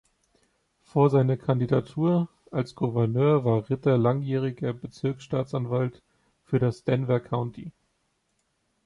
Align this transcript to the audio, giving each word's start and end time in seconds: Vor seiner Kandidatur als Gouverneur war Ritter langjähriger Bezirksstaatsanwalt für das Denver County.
Vor 0.81 1.11
seiner 1.11 1.37
Kandidatur 1.37 2.27
als 2.49 2.73
Gouverneur 2.73 3.45
war 3.45 3.69
Ritter 3.69 3.99
langjähriger 3.99 4.73
Bezirksstaatsanwalt 4.73 6.01
für 6.43 6.57
das 6.57 6.83
Denver 6.83 7.19
County. 7.19 7.71